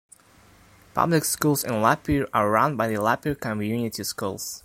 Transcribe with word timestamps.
Public 0.95 1.23
schools 1.23 1.63
in 1.63 1.73
the 1.73 1.77
Lapeer 1.77 2.27
are 2.33 2.49
run 2.49 2.75
by 2.75 2.87
the 2.87 2.95
Lapeer 2.95 3.39
Community 3.39 4.03
Schools. 4.03 4.59